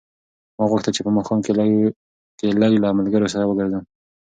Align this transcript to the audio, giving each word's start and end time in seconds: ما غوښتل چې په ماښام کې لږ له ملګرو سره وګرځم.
ما 0.57 0.65
غوښتل 0.71 0.91
چې 0.97 1.01
په 1.05 1.11
ماښام 1.17 1.39
کې 2.37 2.47
لږ 2.61 2.71
له 2.83 2.89
ملګرو 2.99 3.31
سره 3.33 3.43
وګرځم. 3.49 3.83